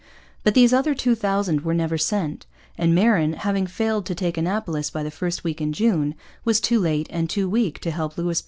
[0.43, 4.89] But these other two thousand were never sent; and Marin, having failed to take Annapolis
[4.89, 8.21] by the first week in June, was too late and too weak to help Louisbourg
[8.31, 8.39] afterwards.